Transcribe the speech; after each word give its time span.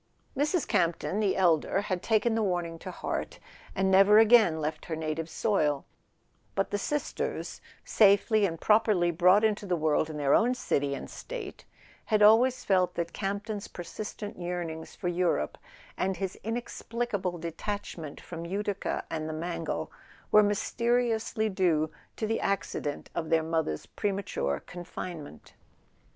Mrs. 0.35 0.67
Campton 0.67 1.19
the 1.19 1.37
elder 1.37 1.81
had 1.81 2.01
taken 2.01 2.33
the 2.33 2.41
warning 2.41 2.79
to 2.79 2.89
heart, 2.89 3.37
and 3.75 3.91
never 3.91 4.17
again 4.17 4.59
left 4.59 4.85
her 4.85 4.95
native 4.95 5.29
soil; 5.29 5.85
but 6.55 6.71
the 6.71 6.79
sisters, 6.79 7.61
safely 7.85 8.43
and 8.47 8.59
properly 8.59 9.11
brought 9.11 9.43
into 9.43 9.67
the 9.67 9.75
world 9.75 10.09
in 10.09 10.17
their 10.17 10.33
own 10.33 10.55
city 10.55 10.95
and 10.95 11.07
State, 11.07 11.65
had 12.05 12.23
always 12.23 12.63
felt 12.65 12.95
that 12.95 13.13
Campton's 13.13 13.67
persistent 13.67 14.39
yearn¬ 14.39 14.71
ings 14.71 14.95
for 14.95 15.07
Europe, 15.07 15.55
and 15.95 16.17
his 16.17 16.35
inexplicable 16.43 17.37
detachment 17.37 18.19
from 18.19 18.43
Utica 18.43 19.05
and 19.11 19.29
the 19.29 19.33
Mangle, 19.33 19.91
were 20.31 20.41
mysteriously 20.41 21.47
due 21.47 21.91
to 22.15 22.25
the 22.25 22.39
accident 22.41 23.11
of 23.13 23.29
their 23.29 23.43
mother's 23.43 23.85
premature 23.85 24.61
confinement. 24.61 25.53